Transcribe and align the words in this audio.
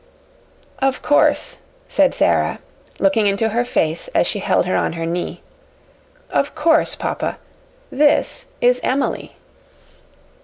"Of 0.79 1.03
course," 1.03 1.57
said 1.87 2.15
Sara, 2.15 2.57
looking 2.97 3.27
into 3.27 3.49
her 3.49 3.63
face 3.63 4.07
as 4.15 4.25
she 4.25 4.39
held 4.39 4.65
her 4.65 4.75
on 4.75 4.93
her 4.93 5.05
knee, 5.05 5.43
"of 6.31 6.55
course 6.55 6.95
papa, 6.95 7.37
this 7.91 8.47
is 8.61 8.79
Emily." 8.81 9.35